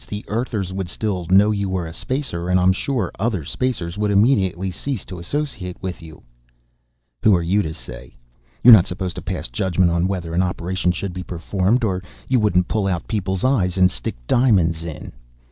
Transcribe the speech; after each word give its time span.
The 0.07 0.25
Earthers 0.29 0.73
would 0.73 0.89
still 0.89 1.27
know 1.29 1.51
you 1.51 1.69
were 1.69 1.85
a 1.85 1.93
Spacer, 1.93 2.49
and 2.49 2.59
I'm 2.59 2.73
sure 2.73 3.11
the 3.13 3.23
other 3.23 3.45
Spacers 3.45 3.99
would 3.99 4.09
immediately 4.09 4.71
cease 4.71 5.05
to 5.05 5.19
associate 5.19 5.77
with 5.79 6.01
you." 6.01 6.23
"Who 7.21 7.35
are 7.35 7.43
you 7.43 7.61
to 7.61 7.71
say? 7.71 8.17
You're 8.63 8.73
not 8.73 8.87
supposed 8.87 9.13
to 9.17 9.21
pass 9.21 9.47
judgment 9.47 9.91
on 9.91 10.07
whether 10.07 10.33
an 10.33 10.41
operation 10.41 10.91
should 10.91 11.13
be 11.13 11.21
performed, 11.21 11.83
or 11.83 12.01
you 12.27 12.39
wouldn't 12.39 12.67
pull 12.67 12.87
out 12.87 13.07
people's 13.07 13.43
eyes 13.43 13.77
and 13.77 13.91
stick 13.91 14.15
diamonds 14.25 14.83
in!" 14.83 15.11